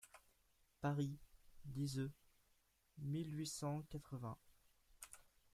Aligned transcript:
(Paris, 0.81 1.15
Liseux, 1.75 2.11
mille 2.97 3.31
huit 3.37 3.45
cent 3.45 3.83
quatre-vingts. 3.83 4.39